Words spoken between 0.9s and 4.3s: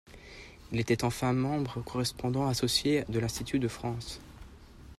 enfin membre correspondant associé de l’Institut de France.